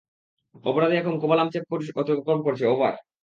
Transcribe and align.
অপরাধী 0.65 0.95
এখন 0.97 1.13
Kovalam 1.21 1.47
check 1.53 1.63
post 1.69 1.87
অতিক্রম 1.97 2.39
করছে, 2.43 2.65
ওভার। 2.65 2.93